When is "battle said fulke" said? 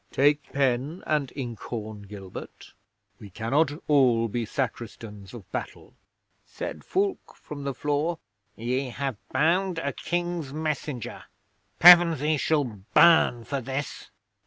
5.51-7.35